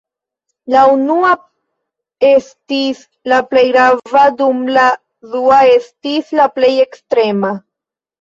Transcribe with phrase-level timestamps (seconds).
[0.75, 1.33] La unua
[2.29, 3.01] estis
[3.33, 4.85] la plej grava dum la
[5.35, 7.53] dua estis la plej ekstrema.